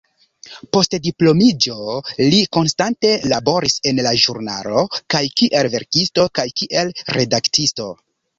[0.75, 1.75] Post diplomiĝo
[2.35, 4.83] li konstante laboris en la ĵurnalo,
[5.17, 7.89] kaj kiel verkisto kaj kiel redaktisto.